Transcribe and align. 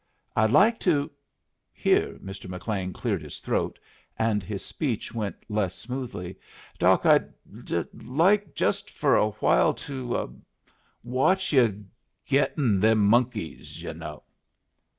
I'd 0.35 0.49
like 0.49 0.79
to" 0.79 1.11
Here 1.85 2.17
Mr. 2.23 2.49
McLean 2.49 2.91
cleared 2.91 3.21
his 3.21 3.39
throat, 3.39 3.77
and 4.17 4.41
his 4.41 4.65
speech 4.65 5.13
went 5.13 5.35
less 5.47 5.75
smoothly. 5.75 6.37
"Doc, 6.79 7.05
I'd 7.05 7.31
like 7.93 8.55
just 8.55 8.89
for 8.89 9.15
a 9.15 9.29
while 9.29 9.75
to 9.75 10.41
watch 11.03 11.53
yu' 11.53 11.85
gettin' 12.25 12.79
them 12.79 13.05
monkeys, 13.05 13.83
yu' 13.83 13.93
know." 13.93 14.23